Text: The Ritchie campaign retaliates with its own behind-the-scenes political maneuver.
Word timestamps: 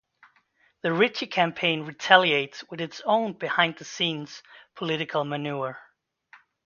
The 0.81 0.91
Ritchie 0.93 1.27
campaign 1.27 1.83
retaliates 1.85 2.63
with 2.71 2.81
its 2.81 3.01
own 3.05 3.33
behind-the-scenes 3.33 4.41
political 4.73 5.23
maneuver. 5.23 5.77